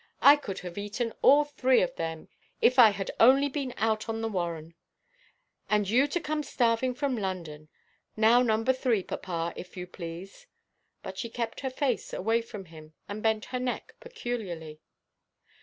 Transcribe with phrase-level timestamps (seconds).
[0.23, 2.27] I could have eaten all three of them
[2.59, 4.73] if I had only been out on the warren.
[5.69, 7.69] And you to come starving from London!
[8.17, 8.63] Now No.
[8.63, 10.47] 3, papa, if you please."
[11.03, 14.81] But she kept her face away from him, and bent her neck peculiarly.